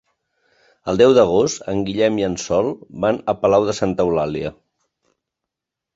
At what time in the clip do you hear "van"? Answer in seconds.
3.07-3.23